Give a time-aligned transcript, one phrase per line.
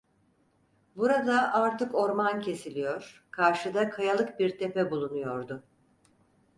[0.95, 5.63] Burada artık orman kesiliyor, karşıda kayalık bir tepe bulunuyordu.